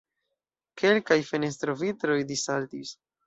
Kelkaj 0.81 1.17
fenestrovitroj 1.27 2.17
dissaltis. 2.35 2.95